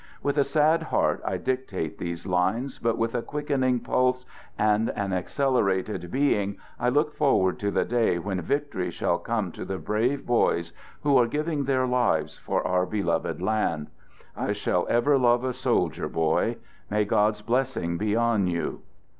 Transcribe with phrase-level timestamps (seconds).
[0.23, 4.25] With a sad heart I dictate these lines, but with a quickening pulse
[4.57, 9.63] and an accelerated being I look forward to the day when victory shall come to
[9.63, 13.91] the brave boys who are giving their lives for our beloved land.
[14.35, 16.57] I shall ever love a soldier boy.
[16.89, 18.81] May God's blessing be on you